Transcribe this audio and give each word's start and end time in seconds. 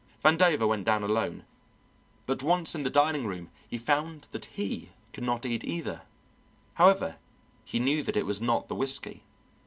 Vandover 0.25 0.67
went 0.67 0.83
down 0.83 1.03
alone, 1.03 1.43
but 2.25 2.41
once 2.41 2.73
in 2.73 2.81
the 2.81 2.89
dining 2.89 3.27
room 3.27 3.51
he 3.69 3.77
found 3.77 4.25
that 4.31 4.45
he 4.45 4.89
could 5.13 5.23
not 5.23 5.45
eat 5.45 5.63
either. 5.63 6.01
However, 6.73 7.17
he 7.65 7.77
knew 7.77 8.01
that 8.01 8.17
it 8.17 8.25
was 8.25 8.41
not 8.41 8.67
the 8.67 8.73
whisky. 8.73 9.21